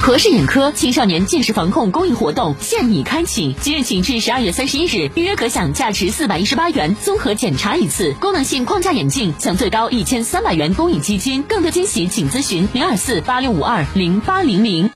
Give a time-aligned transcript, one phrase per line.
[0.00, 11.42] 和氏眼科青少年近视防控公益活动现已开启，即日起至十二月三十一日，预约可享价值四百一十八元综合检查一次，功能性框架眼镜享最高一千三百元公益基金。
[11.42, 14.90] 更多惊喜，请咨询零二四八六五二零八零零。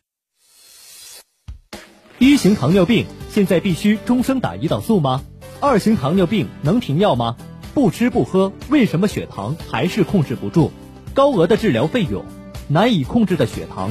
[2.19, 5.23] 一型糖尿病现在必须终生打胰岛素吗？
[5.61, 7.37] 二型糖尿病能停药吗？
[7.75, 10.71] 不吃不喝，为什么血糖还是控制不住？
[11.13, 12.25] 高额的治疗费用，
[12.69, 13.91] 难以控制的血糖。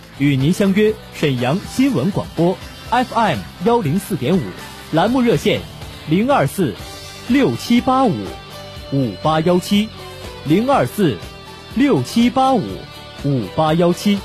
[0.21, 2.55] 与您相约沈阳新闻广播
[2.91, 4.41] FM 幺零四点五，
[4.91, 5.59] 栏目热线
[6.07, 6.75] 零二四
[7.27, 8.13] 六七八五
[8.93, 9.89] 五八幺七
[10.45, 11.17] 零二四
[11.73, 12.61] 六七八五
[13.23, 14.19] 五八幺七。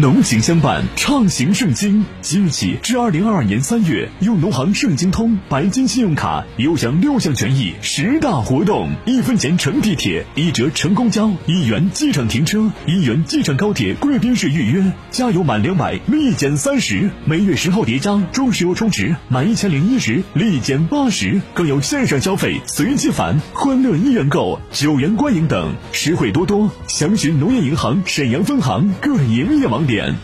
[0.00, 2.04] 农行相伴，畅行盛京。
[2.20, 26.70] 即日起至二零二二年三月，用农行盛京通白金信用卡，优享六项权益，十大活动：一分钱乘地铁，一折乘公交，一元机场停车，一元机场高铁贵宾室预约，加油满两百立减三十，每月十号叠加中石油充值满一千零一十立减八十，更有线上消费随机返、欢乐一元购、九元观影等，实惠多多。
[26.86, 29.87] 详询农业银行沈阳分行各营业网。
[29.88, 30.14] 点。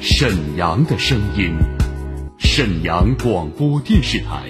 [0.00, 1.58] 沈阳的声音，
[2.38, 4.48] 沈阳广播电视台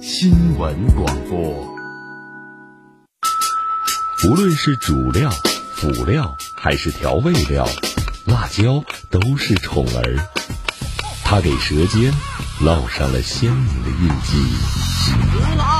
[0.00, 1.68] 新闻广播。
[4.28, 5.28] 无论是主料、
[5.74, 7.66] 辅料还是调味料，
[8.26, 10.24] 辣椒都是宠儿，
[11.24, 12.12] 它给舌尖
[12.62, 15.79] 烙上了鲜明的印记。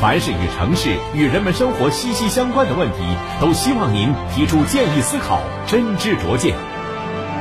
[0.00, 2.98] 凡是与城市与人们生活息息相关的问题，
[3.40, 6.54] 都希望您提出建议思考，真知灼见。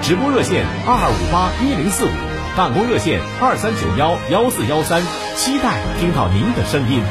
[0.02, 2.10] 直播热线二二五八一零四五，
[2.56, 5.02] 办公热线二三九幺幺四幺三，
[5.36, 7.02] 期待听到您的声音。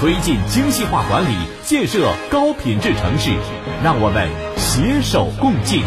[0.00, 3.30] 推进精细化管理，建设高品质城市，
[3.82, 5.82] 让我们携手共进。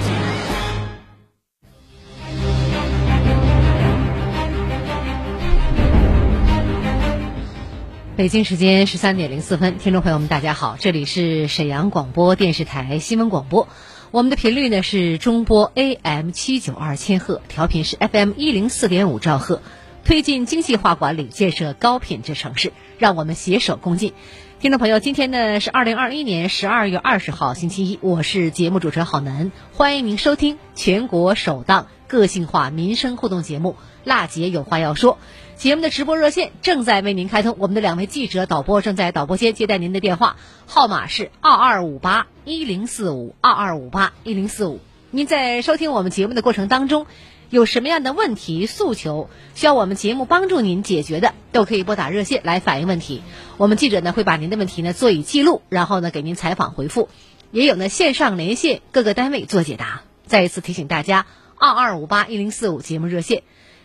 [8.21, 13.67] 北京时间十三点零四分，听众朋友们，大家好，这里是沈阳广播电视台新闻广播，
[14.11, 19.63] 我们的频率呢是中波 AM 七九二千赫，调频是 FM 一零四点五兆赫，
[20.03, 24.13] 推进精细化管理，建设高品质城市，让我们携手共进。
[24.59, 35.13] 听众朋友，今天呢是二零二一年十二月二十号星期一，我是节目主持人郝楠，欢迎您收听全国首档个性化民生互动节目《辣姐有话要说》。
[35.55, 40.35] 节目的直播热线正在为您开通，我们的两位记者导播正在导播间接待您的电话，
[40.67, 44.81] 号码是二二五八一零四五二二五八一零四五。
[45.09, 47.07] 您在收听我们节目的过程当中，
[47.49, 53.21] 有什么样的问题诉求需要我们节目帮助您解决的，都可以拨打热线来反映问题。
[53.55, 57.07] 我们记者呢会把您的问题呢做以记录，然后呢给您采访回复。
[57.51, 60.01] 也有呢线上连线各个单位做解答。
[60.25, 61.25] 再一次提醒大家，
[61.61, 63.43] 二二五八一零四五节目热线。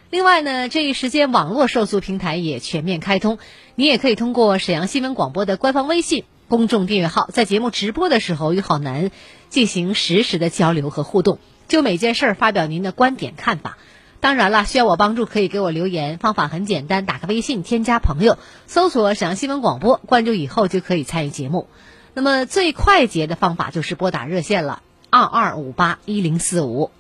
[0.09, 3.37] 另外呢，这一时间网络受诉平台也全面开通，
[3.75, 9.11] 你也可以通过沈阳新闻广播的官方微信公众订阅号，在节目直播的时候与好男
[9.51, 11.39] 进行实时的交流和互动，
[11.69, 13.77] 就每件事儿发表您的观点看法。
[14.21, 21.69] 当然了，需要我帮助可以给我留言，方法很简单，打开微信添加朋友，搜索沈阳新闻广播，关注以后就可以参与节目。
[22.15, 24.81] 那么最快捷的方法就是拨打热线了，
[25.11, 26.91] 二二五八一零四五。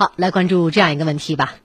[0.00, 1.56] 好，来关注这样一个问题吧。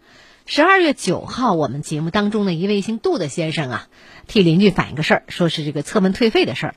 [0.45, 3.87] 十二月九号，我们节目当中的一位姓杜的先生啊，
[4.27, 6.75] 替邻居反映个事儿，说是这个侧门退费的事儿。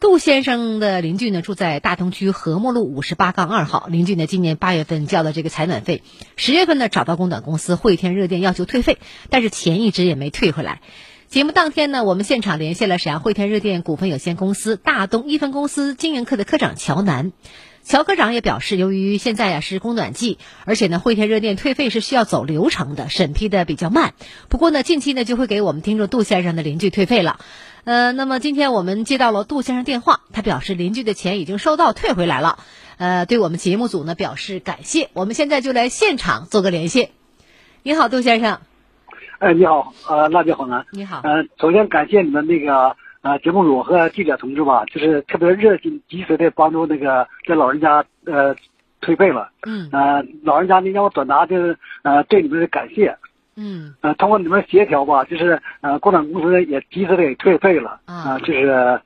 [0.00, 3.86] 杜先生的邻居呢，住在大同区和睦路五十八杠二号。
[3.88, 6.02] 邻居呢，今年八月份交了这个采暖费，
[6.36, 8.98] 十月份呢找到供暖公司汇天热电要求退费，
[9.30, 10.82] 但是钱一直也没退回来。
[11.26, 17.32] 节目当天呢，我们现场联系了沈阳汇天热电股份有限公司大东一分公司经营科的科长乔楠。
[17.88, 20.36] 乔科长也表示，由于现在呀是供暖季，
[20.66, 24.12] 而且呢汇天热电退费是需要走流程的，审批的比较慢。
[24.50, 27.40] 不过呢，近期呢就会给我们听众杜先生的邻居退费了。
[27.84, 32.58] 呃，那么今天我们接到了杜先生电话，他表示邻居的钱已经收到，退回来了。
[32.98, 35.08] 呃，对我们节目组呢表示感谢。
[35.14, 37.08] 我们现在就来现场做个连线。
[37.82, 38.60] 你好，杜先生。
[39.38, 40.84] 哎，你好，呃，辣椒好男。
[40.92, 41.22] 你好。
[41.24, 42.96] 呃，首先感谢你们那个
[43.28, 48.56] 呃节目组和记者同志吧，就是特别热心、及时的帮助那个这老人家呃
[49.02, 49.50] 退费了。
[49.66, 49.88] 嗯。
[49.92, 53.14] 呃，老人家呢让我转达就是呃对你们的感谢。
[53.56, 53.94] 嗯。
[54.00, 58.00] 呃，通过你们协调吧，就是呃供暖公司也及时的给退费了。
[58.06, 58.38] 啊。
[58.38, 58.98] 就是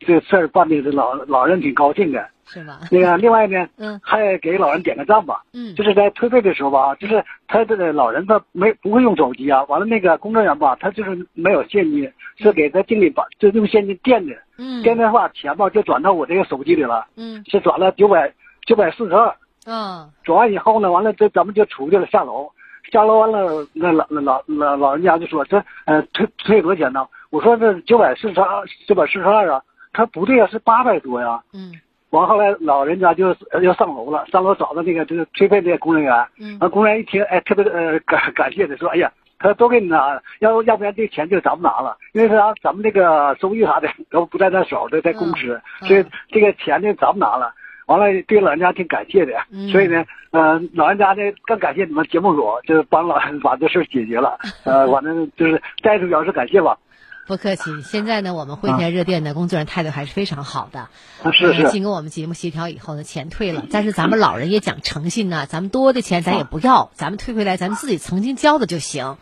[0.00, 2.28] 这事儿办的这老老人挺高兴的。
[2.46, 2.80] 是吧？
[2.90, 5.42] 那个，另外呢， 嗯，还给老人点个赞吧。
[5.54, 14.34] 嗯，就是在退费的时候吧，就是他这个老人他没不会用手机啊，完了那个工作人员吧，他就是没有现金，是给他经理把就用现金垫的。
[14.58, 17.06] 嗯，垫的话钱吧就转到我这个手机里了。
[17.16, 18.30] 嗯，是转了九百
[18.66, 19.34] 九百四十二。
[19.64, 22.52] 嗯，转完以后呢，完了这咱们就出去了，下楼，
[22.92, 25.56] 下楼完了，那老老老老人家就说这
[25.86, 27.06] 呃退退多少钱呢？
[27.30, 29.62] 我说这九百四十二，九百四十二啊，
[29.94, 31.40] 他不对啊，是八百多呀。
[31.54, 31.72] 嗯。
[32.10, 39.10] 完后来老人家就要上楼了，上楼找到那个就是退费那个工作人员，嗯，完工人员一听，哎，特别呃感感谢的说，哎呀，
[39.40, 47.52] 他都给你拿，要要不然这钱就咱们拿了，因为啥，咱们这个收益啥的 都不在那手，都在公司，所以这个钱呢咱们拿了，
[47.86, 49.32] 完了对老人家挺感谢的，
[49.72, 56.78] 所以呢，呃，老人家呢更感谢你们节目组，就是帮老人 把这事解决了，呃， 反正就是再次表示感谢吧。
[57.26, 60.88] 不客气，现在呢，我们汇天热电的工作人员态度还是非常好的。
[61.32, 61.70] 是是。
[61.70, 63.64] 经过我们节目协调以后呢，钱退了。
[63.70, 69.16] 但是咱们老人也讲诚信呐，咱们多的钱咱也不要，咱们退回来，咱们自己曾经交的就行。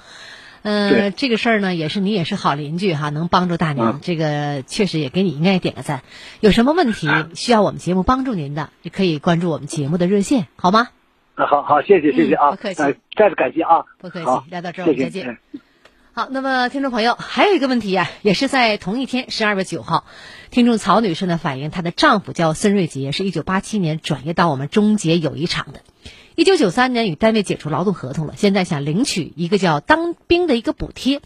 [0.63, 6.03] 嗯，这个事儿呢，也是你也是好邻居哈，能帮助大娘，这个确实也给你应该点个赞。
[6.41, 10.89] 有什么问题需要我们节目帮助您的，也可以关注我们节目的热线，好吗？
[11.35, 12.83] 啊，好好，谢谢谢谢啊，不客气，
[13.17, 15.39] 再次感谢啊，不客气，聊到这儿，再见。
[16.15, 20.05] 好，那么听众朋友还有一个问题呀，也是在同一天，十二月九号，
[20.51, 25.81] 听众曹女士呢反映，她的丈夫叫孙瑞杰，是一九八七年转业到我们中捷友谊厂的，
[26.35, 31.23] 一九九三年与单位解除劳动合同了，现在想领取一个叫当兵的一个补贴，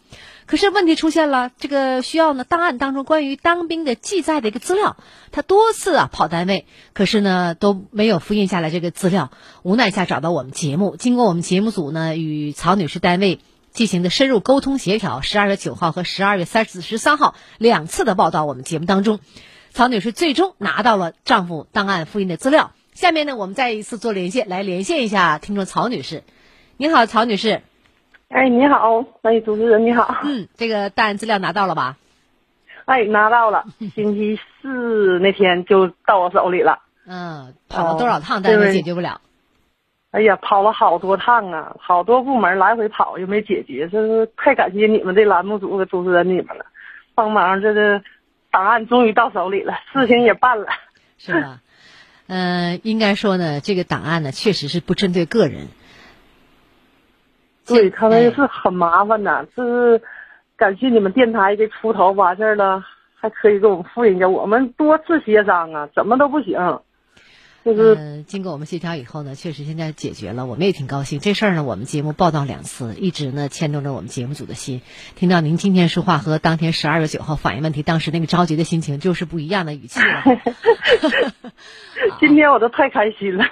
[0.46, 4.96] 可是问题出现了，这个需要呢档案当中关于当兵的记载的一个资料，
[5.32, 9.32] 他多次啊跑单位，可是呢都没有复印下来这个资料，
[9.64, 13.40] 无奈下找到我们节目，经过我们节目组呢与曹女士单位。
[13.76, 19.20] 进行的深入沟通协调，十二月九号和十二月三十十三号两次的报道，我们节目当中，
[19.68, 22.70] 曹女士最终拿到了丈夫档案复印的资料。
[22.94, 26.24] 下面呢，我们再一次做连线，来连线一下听众曹女士。
[26.78, 27.60] 你好，曹女士。
[28.28, 30.22] 哎，你好，哎，主持人你好。
[30.24, 31.98] 嗯，这个档案资料拿到了吧？
[32.86, 36.78] 哎，拿到了，星期四那天就到我手里了。
[37.06, 39.20] 嗯，跑了多少趟但是解决不了？
[40.12, 46.64] 哎呀，跑了好多趟啊，好多部门来回跑又没解决，这是太感谢你们这栏目组的主持人你们了，
[47.14, 48.00] 帮忙这个
[48.50, 50.66] 档案终于到手里了，事情也办了。
[51.18, 51.60] 是吧？
[52.28, 55.68] 嗯， 应该说呢，这个档案呢确实是不针对个人。
[57.66, 60.02] 对他们是很麻烦的，这是
[60.56, 62.82] 感谢你们电台给出头完事儿了，
[63.16, 66.80] 还可以给我们复印一下，我们多次协商啊，怎么都不行。
[67.66, 71.18] 就是嗯，经过我们协调以后呢，确实现在解决了，我们也挺高兴。
[71.18, 74.82] 这事儿呢，我们节目报道两次，一直呢牵动着我们节目组的心。
[75.16, 80.22] 听到您今天说话和当天十二月九号反映问题当时那个着急的心情，就是不一样的语气了。
[82.20, 83.44] 今天我都太开心了，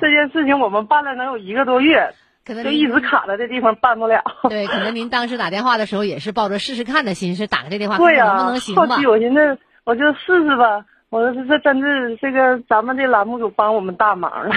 [0.00, 2.14] 这件事情我们办了能有一个多月，
[2.46, 4.22] 可能就一直卡在这地方办不了。
[4.48, 9.06] 对，可能您当时打电话的时候也是抱着试试看的心是打个这电话，看能不能行吧后期？
[9.08, 10.84] 我寻思，我就试试吧。
[11.10, 14.54] 我说这这真是这个咱们这栏目组帮我们大忙了，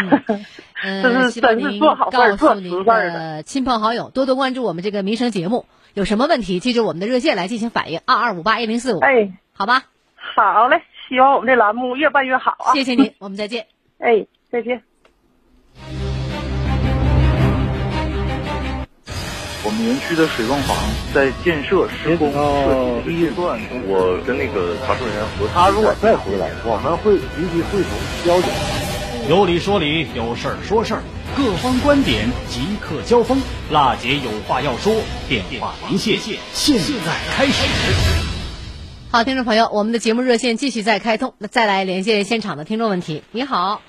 [0.84, 2.84] 嗯，这 是真是做好事做实事。
[2.84, 9.84] 的亲朋好友多多关注我们这个民生节目，有什么问题记住我们的热线来进行反映，二二五八一零四五，哎，好吧？
[10.36, 12.74] 好嘞，希望我们这栏目越办越好啊！
[12.74, 13.68] 谢谢您，我们再见。
[14.00, 14.84] 哎，再见。
[19.64, 20.76] 我们园区的水泵房
[21.14, 22.40] 在建设施工设
[23.06, 27.92] 计的预算，我跟那个查收人员核他如果再回来，我们会立即汇总
[28.26, 28.50] 交警。
[29.30, 31.04] 有理说理，有事儿说事儿，
[31.38, 33.40] 各方观点即刻交锋。
[33.70, 34.96] 辣姐有话要说，
[35.30, 36.18] 电话连线
[36.54, 37.64] 现在开始。
[39.12, 43.22] 好，听众朋友，我们的节目热线继续在开通，那再来连线现场的听众问题。
[43.32, 43.84] 你好，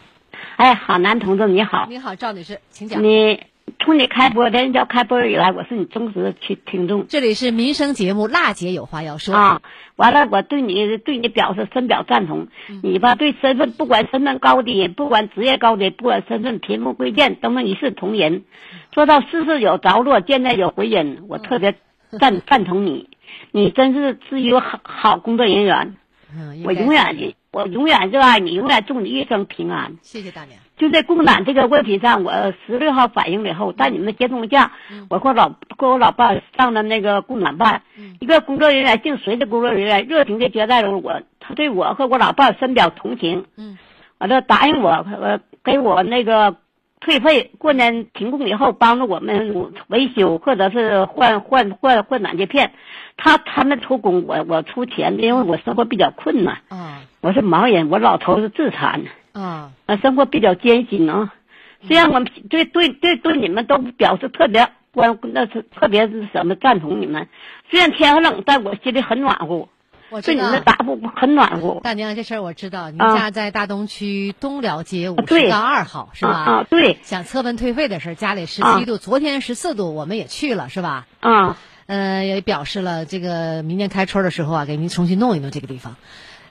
[0.56, 3.02] 哎，好男同志你好，你好，赵女士，请讲。
[3.02, 3.40] 你
[3.84, 7.06] 从你开播人叫开播以来，我是你忠实的听听众。
[7.08, 9.60] 这里是民生节目，辣姐有话要说啊。
[9.96, 12.46] 完了，我对你对你表示深表赞同。
[12.68, 18.44] 嗯你吧，对身份不管身份高低，不管职业高低，不管身份贫富贵贱，都能一视同仁。
[18.92, 21.24] 做到事事有着落，件件有回音。
[21.28, 21.74] 我特别
[22.20, 23.08] 赞 赞同你，
[23.50, 25.96] 你真是是一个好好工作人员。
[26.34, 29.98] 嗯，我永远我永远热爱你，永远祝你一生平安。
[30.02, 30.58] 谢谢大娘。
[30.82, 32.32] 就在供暖这个问题上，我
[32.66, 34.72] 十六号反映了以后，在你们接通下，
[35.08, 37.82] 我和老和我老伴上了那个供暖办，
[38.18, 43.78] 一个工作人员姓隋的工作人员热情的接待了我，他对我和我老伴深表同情，嗯，
[44.18, 46.56] 完了答应我呃给我那个
[46.98, 52.72] 退费，过年停工以后帮助我们维修或者是换换换换暖气片，
[53.16, 57.02] 他他们出工，我我出钱，因为我生活比较困难，啊。
[57.20, 59.02] 我是盲人，我老头是自残。
[59.32, 61.32] 啊，呃，生活比较艰辛啊。
[61.86, 67.28] 虽然我们对对对对你们都表示特别关，那是特别是什么赞同你们。
[67.70, 69.68] 虽然天很冷，但我心里很暖和。
[70.10, 71.80] 我知道对你们的答复很暖和。
[71.82, 76.30] 大娘，这事儿我知道，您啊家在大东区东辽街五对十杠二号是吧？
[76.30, 81.06] 啊啊对想测温退费的事儿，家里十啊七度，昨天十四度，我们也去了是吧？
[81.20, 81.56] 啊。
[81.86, 85.96] 呃，也表示了这个明年开春的时候啊，给您重新弄一弄这个地方。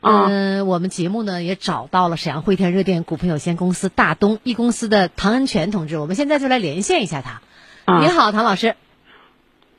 [0.02, 7.42] 啊嗯、我们节目呢也找到了沈阳汇天热电股份有限公司大东一公司的唐恩全同志，我们现在就来连线一下他。
[7.86, 8.76] 啊您好，唐老师，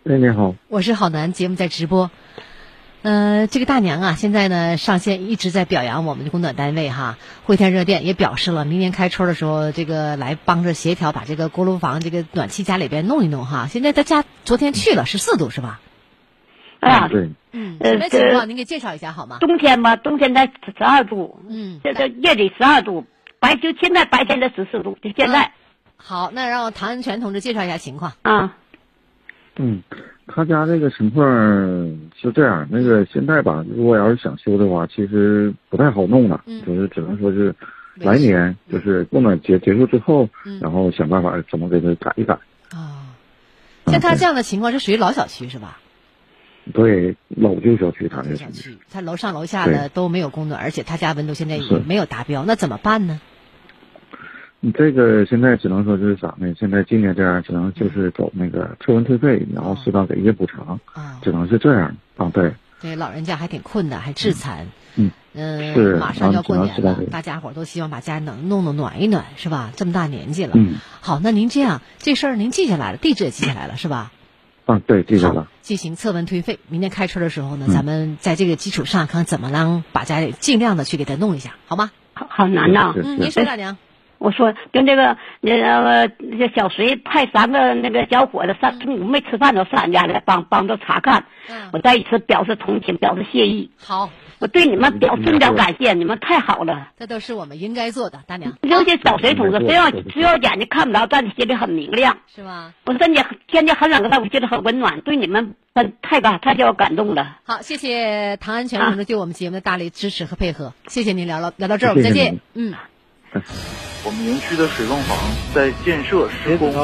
[0.05, 2.11] 哎，你好，我是郝楠，节目在直播。
[3.03, 13.67] 呃，这个大娘啊，现在呢上线一直在表扬我们的供暖单位哈，汇天热电也表示了明年开春的时候，这个来帮着协调把这个锅炉房这个暖气家里边弄一弄哈。
[13.69, 15.81] 现在他家昨天去了十四度是吧？
[16.83, 18.49] 啊，对，嗯，呃什么情况？
[18.49, 19.39] 您给介绍一下好吗？
[19.41, 23.05] 冬天吧，冬天在十二度，嗯，这这夜里十二度，
[23.39, 25.53] 白就现在白天才十四度，就现在。
[25.97, 28.13] 好，那让唐恩全同志介绍一下情况。
[28.23, 28.57] 啊，
[29.57, 29.83] 嗯，
[30.27, 31.25] 他家这个情况
[32.21, 37.55] 是这样，那个现在吧，如果要是想修的话，其实不太好弄了，嗯就是只能说是
[37.95, 42.37] 来年就是供暖结结束之后，嗯然后想办法怎么给他改一改。
[42.73, 43.07] 啊
[43.87, 45.79] 像他这样的情况是属于老小区是吧？
[46.73, 53.21] 对，老旧小区他这小区，他楼上楼下的都没有供暖，而且他家温度现在也没有达标，那怎么办呢？
[54.61, 56.55] 你这个现在只能说是啥呢？
[56.57, 60.79] 现在今年这样，只能就是走那个退温退费，然后适当给一些补偿，
[61.21, 62.31] 只能是这样啊。
[62.33, 64.69] 对，对，老人家还挺困难，还致残。
[64.95, 69.73] 嗯嗯，是马上要过年了大家伙都希望把家能弄弄暖一暖，是吧？
[69.75, 74.13] 这么大年纪了，嗯好，那您这样，这事儿您记下来了，地址也记下来了，是吧？
[74.67, 75.49] 啊，对，记住了。
[75.61, 81.91] 进行测温退费，明天开春的时候呢，嗯咱们在这个基础上，看看怎么能把家里尽量的去给他弄一下，好吗？
[82.15, 82.93] 好好难呐。
[82.97, 83.77] 嗯，您说大娘。
[84.19, 91.25] 我说跟这个那个那个小隋派三个那个小伙子上中午没吃饭都上俺家来帮帮着查看，
[91.73, 93.73] 我再一次表示同情，表示谢意。
[93.77, 94.11] 好，
[94.43, 96.89] 我对你们表深表感谢，你们太好了。
[96.99, 98.59] 这都是我们应该做的，大娘。
[98.63, 102.19] 尤其找谁同志，虽然虽然眼睛看不着，但是心里很明亮。
[102.35, 102.75] 是吗？
[102.85, 105.01] 我身体天气很冷，但我心里很温暖。
[105.03, 107.39] 对你们很太感太叫我感动了。
[107.45, 112.41] 好，谢谢唐安全同志对我们节目的大力支持和配合，谢谢您聊了聊到这儿，我们再见。
[112.55, 112.75] 嗯。
[114.05, 115.17] 我们园区的水泵房
[115.55, 116.79] 在建设施工设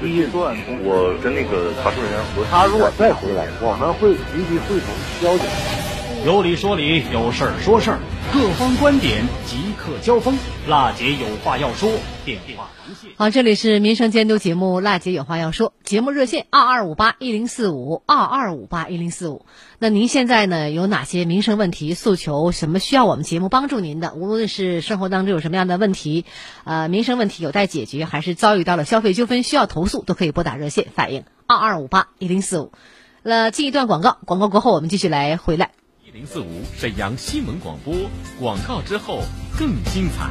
[0.00, 4.88] 计的预算，我跟那个查收人员核他如果再回来，我们会立即会同
[5.22, 5.46] 交警。
[6.28, 7.98] 有理说理，有事儿说事儿，
[8.34, 10.36] 各方观点即刻交锋。
[10.68, 11.90] 辣姐有话要说，
[12.26, 13.10] 电话连线。
[13.16, 19.46] 好，这里是民生监督节目《辣姐有话要说》，节目热线二二五八一零四五二二五八一零四五。
[19.78, 22.52] 那您现在呢有哪些民生问题诉求？
[22.52, 24.12] 什么需要我们节目帮助您的？
[24.12, 26.26] 无论是生活当中有什么样的问题，
[26.64, 32.72] 呃，民生问题有待解决，还是遭遇到了消费纠纷需要投诉，都可以拨打热线反映二二五八一零四五。
[33.22, 35.70] 那进一段广告，广告过后我们继续来回来。
[36.18, 36.46] 一零四五
[36.76, 37.94] 沈阳新闻广播，
[38.40, 39.22] 广告之后
[39.56, 40.28] 更精彩。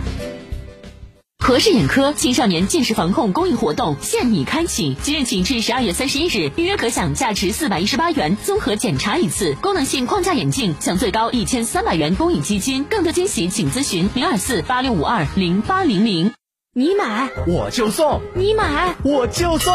[1.39, 12.83] 和氏眼科青少年近视防控公益活动现已开启，即日起至十二月三十一日，预约可享价值四百一十八元综合检查一次，功能性框架眼镜享最高一千三百元公益基金。
[12.83, 16.33] 更多惊喜，请咨询零二四八六五二零八零零。
[16.73, 19.73] 你买我就送，你买我就送。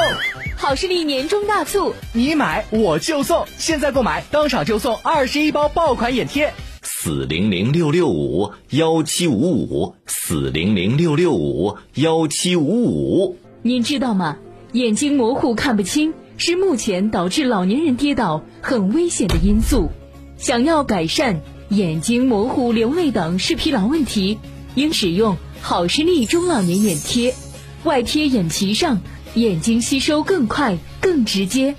[0.63, 6.55] 好视力年终大促，你买我就送，现在购买当场就送二十一包爆款眼贴。
[6.83, 13.39] 四零零六六五幺七五五，四零零六六五幺七五五。
[13.63, 14.37] 您知道吗？
[14.71, 19.91] 眼睛模糊看不清是目前导致老年人跌倒很危险的因素。
[20.37, 21.41] 想要改善
[21.71, 24.39] 眼睛模糊、流泪等视疲劳问题，
[24.77, 27.35] 应使用好视力中老年眼贴，
[27.83, 29.01] 外贴眼皮上。
[29.35, 31.75] 眼睛吸收更快、更直接，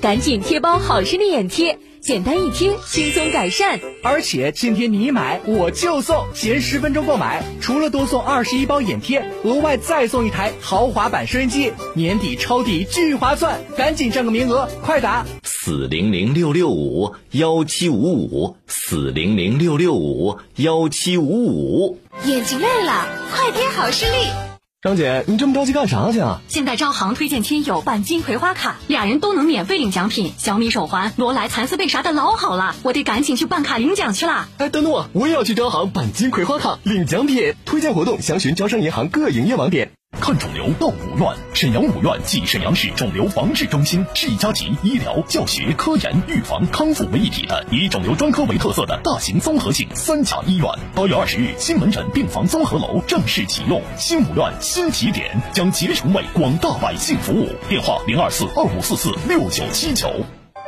[0.00, 3.80] 赶紧贴包好视力眼贴，简单一贴，轻松改善。
[4.02, 22.00] 而且今天你买我就送，前十分钟购买，除了多送二十一包眼贴，额外再送一台豪华版收音机，年底抄底巨划算，赶紧占个名额，快打四零零六六五幺七五五，四零零六六五幺七五五。
[22.24, 24.47] 眼睛累了，快贴好视力。
[24.80, 26.40] 张姐，你这么着急干啥去啊？
[26.46, 34.48] 现在招行推荐亲友办金葵花卡，俩人都能免费领奖品，小米手环、罗莱蚕丝被啥的老好了，我得赶紧去办卡领奖去了。
[34.58, 37.56] 哎，等等我，我也要去招行办金葵花卡领奖品。
[37.64, 39.90] 推荐活动详询招商银行各营业网点。
[40.20, 50.66] 看肿瘤到五院，沈阳五院即沈阳市肿瘤防治中心，是一家集医疗、教学、科研、预防、康复为一体的以肿瘤专科为特色的大型综合性三甲医院。
[50.94, 57.48] 八月二十日，新门诊病房综合楼正式启用，新五院新起点将竭诚为广大百姓服务。
[57.68, 60.12] 电话零二四二五四四六九七九。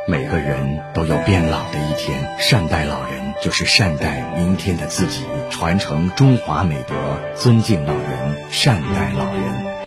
[0.09, 6.95] 每个人都有变老的一天，善待老人就是善待明天的自己，传承中华美德，
[7.35, 9.87] 尊敬老人，善待老人。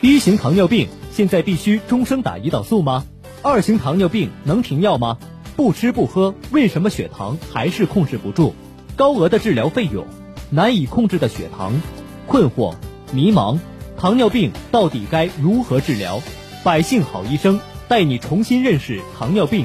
[0.00, 3.04] 一型糖尿病现在必须终生打胰岛素吗？
[3.42, 5.18] 二型糖尿病能停药吗？
[5.56, 8.54] 不吃不喝，为什么血糖还是控制不住？
[8.96, 10.06] 高额的治疗费用，
[10.48, 11.82] 难以控制的血糖，
[12.26, 12.74] 困惑、
[13.12, 13.58] 迷茫，
[13.98, 16.22] 糖尿病到底该如何治疗？
[16.64, 17.60] 百姓好医生。
[17.88, 19.64] 带你重新认识糖尿病，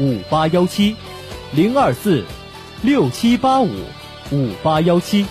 [0.00, 0.94] 五八幺七，
[1.52, 2.24] 零二四
[2.82, 3.68] 六七八五
[4.30, 5.26] 五八幺七。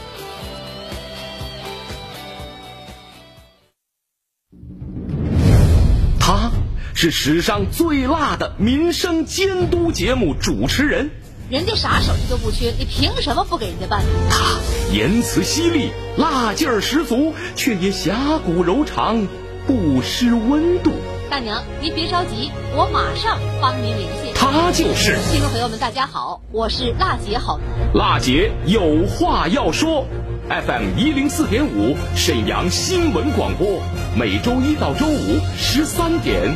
[6.19, 6.51] 他
[6.93, 11.11] 是史上最辣的民生监督节目主持人。
[11.49, 14.03] 人家啥手艺都不缺，你凭什么不给人家办？
[14.29, 14.59] 他
[14.93, 19.25] 言辞犀利，辣劲儿十足，却也侠骨柔肠，
[19.65, 20.91] 不失温度。
[21.29, 24.31] 大娘，您别着急，我马上帮您联系。
[24.33, 27.67] 他就是听众朋友们，大家好，我是辣姐好男。
[27.93, 30.05] 辣姐有话要说
[30.49, 33.81] ，FM 一零四点五，沈阳新闻广播，
[34.15, 36.55] 每周一到周五十三点，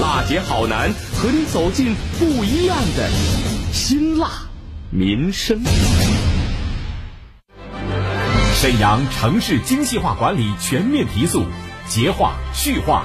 [0.00, 3.10] 辣姐好男和你走进不一样的
[3.72, 4.28] 辛辣
[4.90, 5.60] 民生。
[8.54, 11.42] 沈阳城市精细化管理全面提速，
[11.88, 13.04] 洁化、序化、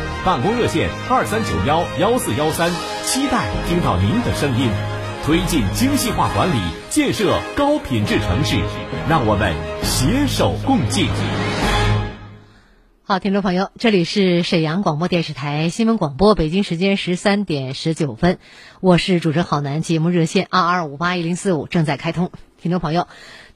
[0.23, 2.69] 办公热线二三九幺幺四幺三，
[3.03, 4.69] 期待听到您的声音。
[5.25, 6.59] 推进精细化管理，
[6.91, 8.57] 建设高品质城市，
[9.09, 11.07] 让我们携手共进。
[13.03, 18.37] 好，听众朋友，这里是沈阳广播电视台新闻广播，北京时间十三点十九分，
[18.79, 22.31] 我是主持人郝楠，节目热线二二五八一零四五正在开通，
[22.61, 23.07] 听众朋友。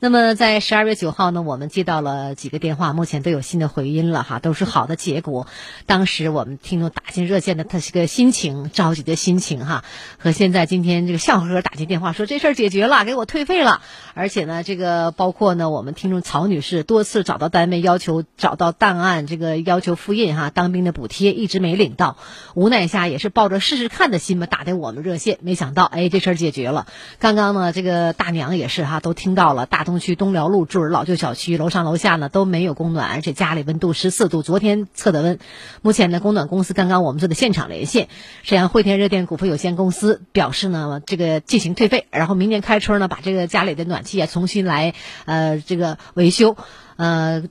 [0.01, 5.47] 那么在十二月九号呢，我们接到了几个电话，目前都有新的回音了哈，都是好的结果。
[5.86, 9.86] 当时我们听众打进热线的，他是个心情着急的心情哈，
[10.19, 13.81] 和现在今天这个笑呵呵打进电话说这事儿解决了，给我退费了，
[14.13, 22.17] 而且呢，这个包括呢，我们听众曹女士多次找到单位要求找到档案，这个要求复印哈，当兵的补贴一直没领到，
[22.53, 26.86] 无奈下也是抱着试试看的心吧，打的我们热线，没想到哎这事儿解决了。
[27.19, 29.85] 刚刚呢，这个大娘也是哈，都听到了大。
[29.86, 35.39] 东区东辽路住着老旧小区，楼上楼下呢都没有供暖，而且家里温度十四度，昨天测的温。
[35.82, 38.10] 目前呢，供暖公司刚刚我们做的现场连线，
[38.43, 44.93] 沈阳汇天热电股份有限公司表示呢，这个进行退费，然后明年开春呢，把这个家里的暖气啊重新来
[45.24, 46.58] 呃这个维修，
[46.98, 47.43] 呃。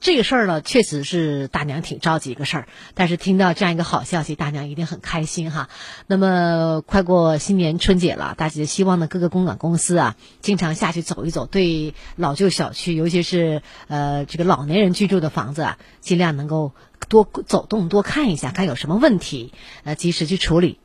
[0.00, 5.68] 这个事儿呢，确实是大娘挺着急一个事儿，但是听到这样一个好消息，大娘一定很开心哈。
[6.06, 16.74] 那么快过新年春节了，大姐希望呢各个供暖公司啊，经常下去走一走，对老旧小区，尤其是呃这个老年人居住的房子啊，尽量能够
[17.08, 20.78] 多走动，多看一下，看有什么问题，呃及时去处理。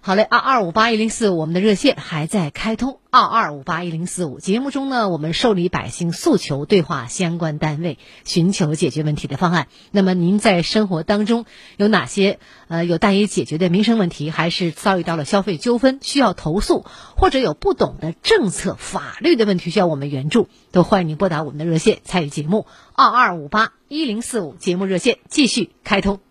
[0.00, 3.00] 好嘞，二二五八一零四五，我们的热线还在开通。
[3.10, 9.66] 二二五八一零四五，节目中呢，我们受理百姓诉求，对话相关单位，寻求解决问题的方案。
[9.90, 16.84] 那么，您在生活当中有哪些呃有待于解决的民生问题，还是遭遇到了消费纠纷需要投诉，
[17.16, 22.66] 或者有不懂的政策法律的问题需要我们援助，都欢迎您拨打我们的热线参与节目。
[22.94, 26.27] 二二五八一零四五，节目热线继续开通。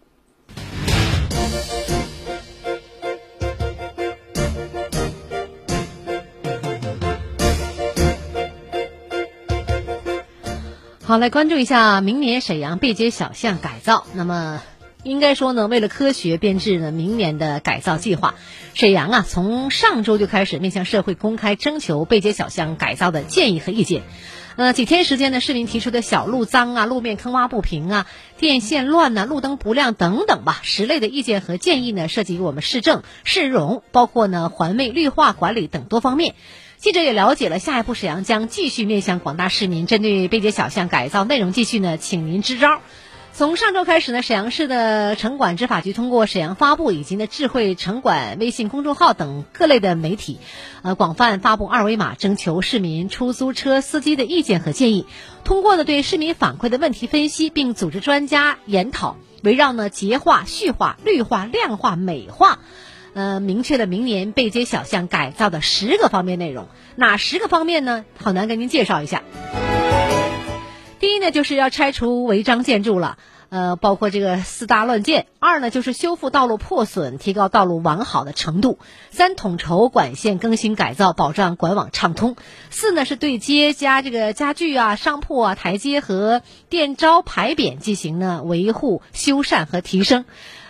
[11.07, 14.05] 好，来关注一下明年沈阳背街小巷改造。
[14.13, 14.61] 那么，
[15.03, 18.35] 应该说呢，为了科学编制呢明年的改造计划，
[18.73, 24.01] 沈阳啊从上周就开始面向社会公开征求背街小巷改造的建议和意见。
[24.57, 28.05] 呃，几天时间呢，市民提出的小路脏啊、路面坑洼不平啊、
[28.37, 36.35] 电线乱呐、路灯不亮等等吧，十类的意见和建议呢，涉及我们市政、市容，包括呢环卫、绿化管理等多方面。
[36.79, 42.81] 记者也了解了，下一步沈阳将继续面向广大市民，针对背街小巷改造内容，继续呢，请您支招。
[43.33, 50.37] 从上周开始呢，沈阳市的城管执法局通过沈阳发布以及呢智慧城管微信公众号等各类的媒体，
[50.83, 55.07] 呃，广泛发布二维码，征求市民出租车司机的意见和建议。
[55.43, 62.59] 通过呢对市民反馈的问题分析，并组织专家研讨，围绕呢洁化、序化、绿化、亮化、美化。
[63.17, 68.05] 呃，明确了明年背街小巷改造的十个方面内容，哪十个方面呢？
[68.21, 69.23] 好难跟您介绍一下。
[70.99, 73.17] 第一呢，就是要拆除违章建筑了，
[73.49, 78.77] 呃，包括这个四大乱建；二呢，就是修复道路破损，提高道路完好的程度；
[79.09, 82.35] 三，统筹管线更新改造，保障管网畅通；
[82.69, 90.25] 四呢，是对街加这个家具啊、商铺啊、台阶和电招牌匾进行呢维护、修缮和提升。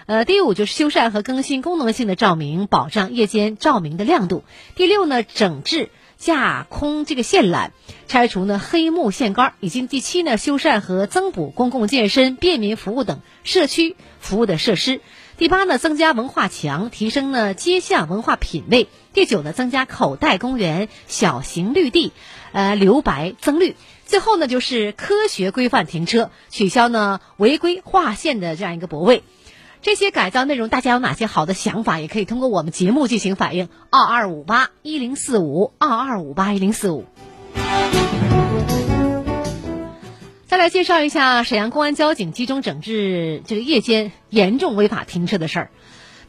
[0.08, 4.46] 呃，第五就是修缮和更新功能性的照明，保障夜间照明的亮度。
[4.74, 7.72] 第六呢，整治架空这个线缆，
[8.08, 15.02] 拆除呢黑幕线杆，以及第七呢，修缮和增补公共健身、便民服务等社区服务的设施。
[15.38, 18.88] 第八呢，增加文化墙，提升呢街巷文化品位。
[19.12, 22.14] 第九呢，增加口袋公园、小型绿地，
[22.54, 23.76] 呃，留白增绿。
[24.06, 29.24] 最后呢，就是科学规范停车，取消呢违规划线的这样一个泊位。
[29.88, 32.02] 这些改造内容，大家有哪些好的想法？
[32.02, 33.70] 也可以通过我们节目进行反映。
[33.90, 37.06] 二二五八一零四五，二二五八一零四五。
[40.46, 45.72] 再来介绍一下沈阳公安交警集中整治这个夜间严重违法停车的事儿。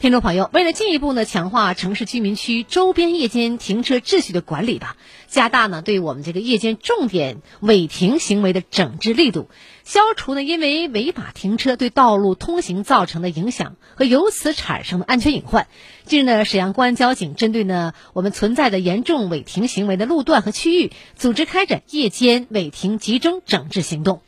[0.00, 9.50] 听众朋友，为了进一步呢强化城市居民区周边夜间停车秩序的管理吧，加大呢对我们这个夜间重点违停行为的整治力度，
[9.82, 15.66] 消除呢因为违法停车对道路通行造成的影响和由此产生的安全隐患。
[16.04, 24.22] 近日呢，沈阳公安交警针对呢我们存在的严重违停行为的路段和区域，组织开展夜间违停集中整治行动，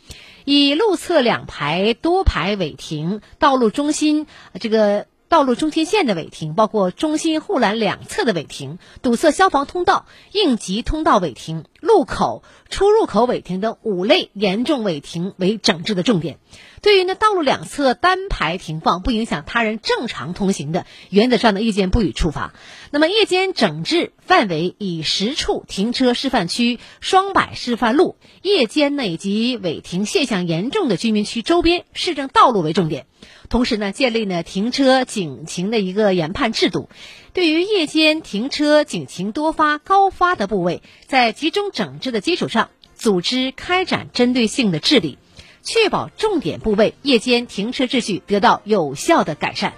[0.44, 4.26] 以路侧两排多排违停、道路中心
[4.58, 5.06] 这个。
[5.30, 16.38] 道路中心线的违停，包括中心护栏两侧的违停、堵塞消防通道、应急通道违停、路口出入口违停等五类严重违停为整治的重点。
[16.82, 22.54] 对于呢道路两侧单排停放不影响他人正常通行的，原则上呢夜间不予处罚。
[22.90, 33.06] 那么夜间整治范围以十处停车示范区、双摆示范路、夜间呢以及违停现象严重的居民区周边市政道路为重点。
[33.50, 36.88] 同时呢，建立呢停车警情的一个研判制度，
[37.32, 45.16] 对于夜间停车警情多发、高发的部位，在集中整治的基础上，组织开展针对性的治理，
[45.62, 49.74] 确保重点部位夜间停车秩序得到有效的改善。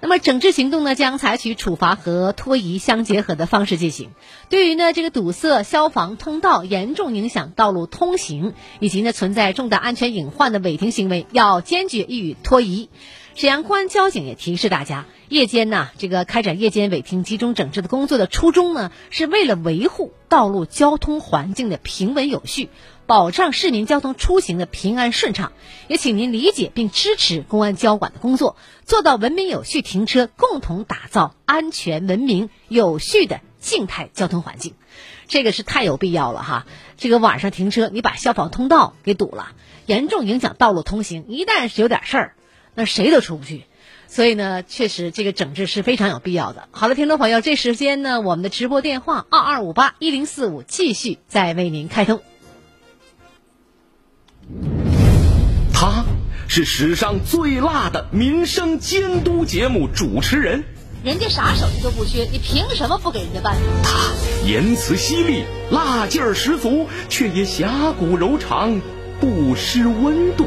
[0.00, 4.10] 那么整治行动呢，将采取处罚和拖移相结合的方式进行。
[4.50, 12.90] 对于呢这个堵塞消防通道、严重影响道路通行以及呢存在重大安全隐患的违停行为，要坚决予以拖移。
[13.34, 22.70] 沈阳公安交警也提示大家，夜间呢这个开展夜间违停集中整治的工作的初衷呢，是为了维护道路交通环境的平稳有序。
[23.06, 25.52] 保障市民交通出行的平安顺畅，
[25.88, 34.74] 也请您理解并支持公安交管的工作，做到文明有序停车，共同打造安全、文明、有序的静态交通环境。
[35.26, 36.66] 这个是太有必要了哈！
[36.96, 39.48] 这个晚上停车，你把消防通道给堵了，
[39.86, 41.26] 严重影响道路通行。
[41.28, 42.34] 一旦是有点事儿，
[42.74, 43.64] 那谁都出不去。
[44.06, 46.68] 所以呢，确实这个整治是非常有必要的。
[46.70, 52.20] 好了，听众朋友，这时间呢，我们的直播电话二二五八一零四五继续在为您开通。
[55.72, 56.04] 他
[56.46, 60.62] 是史上最辣的民生监督节目主持人，
[61.02, 63.56] 人家啥手艺都不缺，你凭什么不给人家办？
[63.82, 64.12] 他
[64.46, 68.80] 言辞犀利，辣劲儿十足，却也侠骨柔肠，
[69.18, 70.46] 不失温度。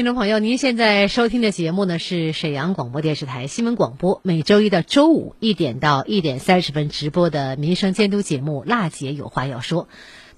[0.00, 9.84] 听众朋友，您现在收听的节目呢是沈阳广播电视台新闻广播，每周一到周五一点到一点三十分直播的民生监督节目《辣姐有话要说》。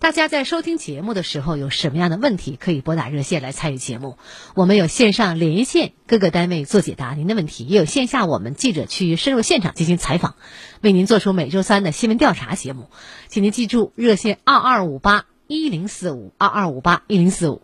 [0.01, 4.19] 大家在收听节目的时候有什么样的问题，可以拨打热线来参与节目。
[4.57, 10.35] 我们有线上连线各个单位做解答您的问题，也有线下我们记者去深入现场进行采访，
[10.81, 12.89] 为您做出每周三的新闻调查节目。
[13.29, 17.63] 请您记住热线二二五八一零四五二二五八一零四五。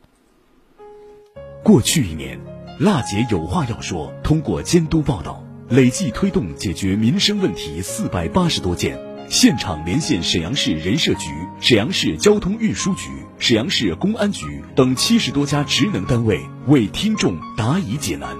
[1.62, 2.38] 过去一年，
[2.78, 8.98] 辣姐有话要说，通过监督报道，累计推动解决民生问题四百八十多件。
[9.28, 11.28] 现场连线沈阳市人社局、
[11.60, 18.30] 沈阳市交通运输局、沈阳市公安局等七十多家职能单位，为听众答疑解难。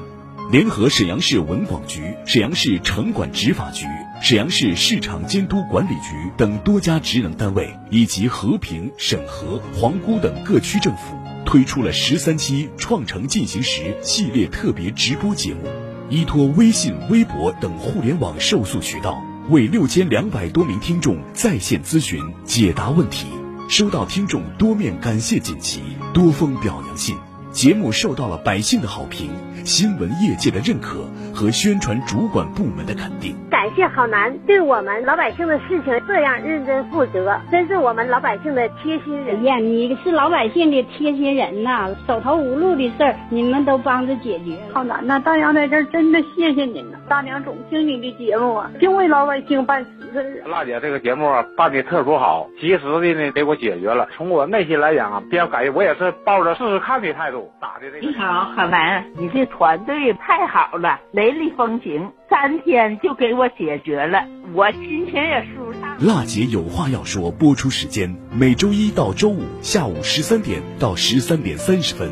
[0.51, 3.85] 联合沈阳市文广局、沈阳市城管执法局、
[4.23, 11.15] 沈阳市市场监督管理局等多家职能单位，以及和平、沈河、皇姑等各区政府，
[11.49, 15.63] 推出了十三期“创城进行时”系列特别直播节目，
[16.11, 19.25] 依托微信、微博等互联网受诉渠道。
[19.49, 23.29] 为六千两百多名听众在线咨询解答问题，
[23.67, 25.81] 收到听众多面感谢锦旗、
[26.13, 27.17] 多封表扬信，
[27.51, 29.31] 节目受到了百姓的好评、
[29.65, 33.37] 新闻业界的认可和宣传主管部门的肯定。
[33.49, 39.39] 感谢郝楠对我们老百姓的事情这样认真负责，真是我们老百姓的贴心人。
[39.39, 41.89] 哎呀，你是老百姓的贴心人呐！
[42.09, 44.57] 走投无路的事儿，你们都帮着解决。
[44.73, 46.99] 郝楠呐，大娘在这儿真的谢谢您呐！
[47.09, 50.43] 大娘总听你的节目啊，就为老百姓办实事。
[50.47, 54.09] 辣姐这个节目办的特殊好，及时的呢给我解决了。
[54.17, 58.07] 从我内心来讲啊，比较感谢，我也是抱着试试看的态度打的这个。
[58.07, 65.97] 你好，郝楠，你这团队太好了，雷厉风行，三天就给我解决了，我心情也舒畅。
[66.07, 72.11] 辣姐有话要说，播出时间每周一到周五下午十三点到十三点三十分。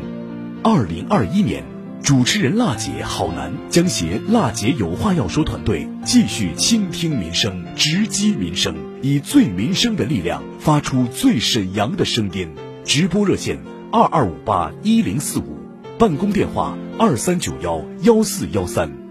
[0.63, 1.63] 二零二一年。
[2.03, 12.47] 主持人辣姐郝楠将携辣姐有话要说团队，继续倾听民生，直击民生，以最民生的力量发出最沈阳的声音。
[12.85, 13.57] 直播热线
[13.91, 15.57] 二二五八一零四五，
[15.97, 19.06] 办公电话二三九幺幺四幺三。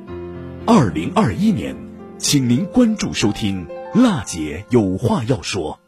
[0.68, 1.76] 二零二一年，
[2.18, 5.79] 请您关注收听辣姐有话要说。